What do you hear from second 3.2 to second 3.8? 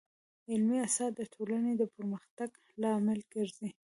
ګرځي.